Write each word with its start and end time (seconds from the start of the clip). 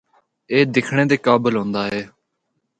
اے 0.51 0.57
دکھنڑے 0.73 1.03
دے 1.09 1.17
قابل 1.25 1.53
ہوندا 1.59 1.81
ہے۔ 1.91 2.01